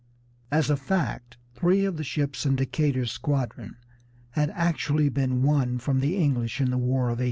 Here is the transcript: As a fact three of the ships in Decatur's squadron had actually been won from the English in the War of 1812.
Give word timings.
As 0.49 0.71
a 0.71 0.75
fact 0.77 1.37
three 1.53 1.85
of 1.85 1.97
the 1.97 2.03
ships 2.03 2.43
in 2.43 2.55
Decatur's 2.55 3.11
squadron 3.11 3.75
had 4.31 4.49
actually 4.55 5.09
been 5.09 5.43
won 5.43 5.77
from 5.77 5.99
the 5.99 6.17
English 6.17 6.59
in 6.59 6.71
the 6.71 6.77
War 6.79 7.09
of 7.11 7.19
1812. 7.19 7.19